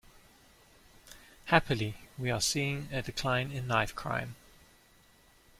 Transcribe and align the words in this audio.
Happily, 1.45 1.95
we 2.17 2.31
are 2.31 2.41
seeing 2.41 2.89
a 2.91 3.03
decline 3.03 3.51
in 3.51 3.67
knife 3.67 3.93
crime. 3.93 4.35